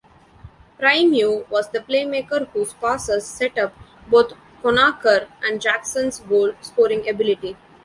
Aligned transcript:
Primeau 0.79 1.45
was 1.51 1.69
the 1.69 1.79
playmaker 1.79 2.47
whose 2.53 2.73
passes 2.73 3.23
set 3.23 3.55
up 3.59 3.71
both 4.09 4.33
Conacher 4.63 5.27
and 5.43 5.61
Jackson's 5.61 6.21
goal-scoring 6.21 7.07
ability. 7.07 7.55